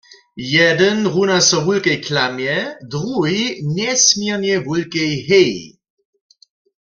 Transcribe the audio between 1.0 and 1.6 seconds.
runa so